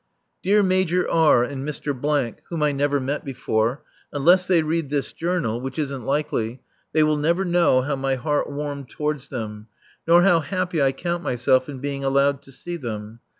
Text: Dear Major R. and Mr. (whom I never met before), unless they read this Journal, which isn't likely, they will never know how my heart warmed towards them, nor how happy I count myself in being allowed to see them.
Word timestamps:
Dear 0.41 0.63
Major 0.63 1.07
R. 1.07 1.43
and 1.43 1.63
Mr. 1.63 2.35
(whom 2.49 2.63
I 2.63 2.71
never 2.71 2.99
met 2.99 3.23
before), 3.23 3.83
unless 4.11 4.47
they 4.47 4.63
read 4.63 4.89
this 4.89 5.13
Journal, 5.13 5.61
which 5.61 5.77
isn't 5.77 6.05
likely, 6.05 6.59
they 6.91 7.03
will 7.03 7.17
never 7.17 7.45
know 7.45 7.81
how 7.83 7.95
my 7.95 8.15
heart 8.15 8.49
warmed 8.49 8.89
towards 8.89 9.27
them, 9.29 9.67
nor 10.07 10.23
how 10.23 10.39
happy 10.39 10.81
I 10.81 10.91
count 10.91 11.21
myself 11.21 11.69
in 11.69 11.77
being 11.81 12.03
allowed 12.03 12.41
to 12.41 12.51
see 12.51 12.77
them. 12.77 13.19